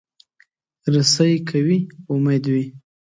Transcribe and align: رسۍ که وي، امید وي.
رسۍ 0.93 1.33
که 1.47 1.57
وي، 1.65 1.79
امید 2.13 2.43
وي. 2.53 2.65